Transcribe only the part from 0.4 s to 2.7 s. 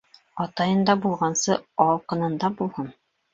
Атайында булғансы, алҡынында